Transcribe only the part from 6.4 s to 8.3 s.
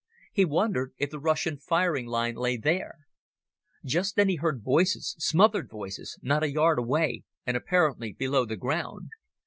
a yard away and apparently